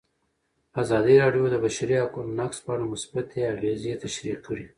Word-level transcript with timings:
ازادي 0.81 1.15
راډیو 1.23 1.45
د 1.49 1.51
د 1.53 1.55
بشري 1.65 1.95
حقونو 2.03 2.31
نقض 2.39 2.57
په 2.63 2.69
اړه 2.75 2.91
مثبت 2.93 3.27
اغېزې 3.51 3.93
تشریح 4.03 4.37
کړي. 4.45 4.65